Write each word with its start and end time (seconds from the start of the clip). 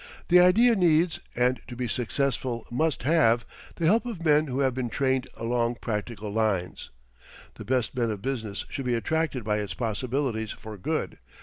The 0.29 0.39
idea 0.39 0.75
needs, 0.75 1.19
and 1.35 1.61
to 1.67 1.75
be 1.75 1.87
successful 1.87 2.65
must 2.71 3.03
have, 3.03 3.45
the 3.75 3.85
help 3.85 4.07
of 4.07 4.25
men 4.25 4.47
who 4.47 4.61
have 4.61 4.73
been 4.73 4.89
trained 4.89 5.27
along 5.37 5.75
practical 5.75 6.33
lines. 6.33 6.89
The 7.53 7.65
best 7.65 7.95
men 7.95 8.09
of 8.09 8.19
business 8.19 8.65
should 8.67 8.85
be 8.85 8.95
attracted 8.95 9.43
by 9.43 9.59
its 9.59 9.75
possibilities 9.75 10.53
for 10.53 10.75
good. 10.75 11.19